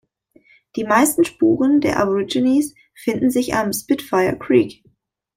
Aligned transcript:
Die 0.75 0.83
meisten 0.83 1.25
Spuren 1.25 1.79
der 1.79 1.99
Aborigines 1.99 2.73
finden 2.95 3.29
sich 3.29 3.53
am 3.53 3.71
"Spitfire 3.71 4.35
Creek". 4.35 4.83